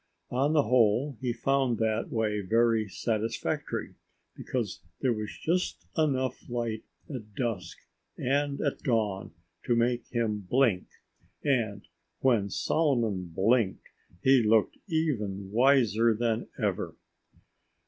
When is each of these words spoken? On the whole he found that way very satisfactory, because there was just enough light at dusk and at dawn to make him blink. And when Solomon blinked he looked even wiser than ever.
On 0.31 0.53
the 0.53 0.63
whole 0.63 1.15
he 1.21 1.31
found 1.31 1.77
that 1.77 2.09
way 2.09 2.41
very 2.41 2.89
satisfactory, 2.89 3.93
because 4.35 4.81
there 5.01 5.13
was 5.13 5.37
just 5.39 5.85
enough 5.95 6.41
light 6.49 6.83
at 7.07 7.35
dusk 7.35 7.77
and 8.17 8.59
at 8.61 8.79
dawn 8.81 9.31
to 9.65 9.75
make 9.75 10.07
him 10.07 10.39
blink. 10.39 10.87
And 11.43 11.87
when 12.19 12.49
Solomon 12.49 13.25
blinked 13.27 13.89
he 14.23 14.41
looked 14.41 14.79
even 14.87 15.51
wiser 15.51 16.15
than 16.15 16.49
ever. 16.57 16.95